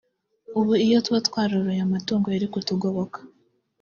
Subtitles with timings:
[0.59, 3.19] ubu iyo tuba twaroroye amatungo yari kutugoboka”